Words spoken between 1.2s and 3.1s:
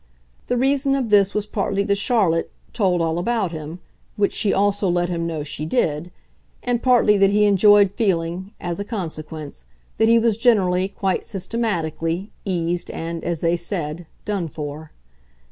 was partly that Charlotte "told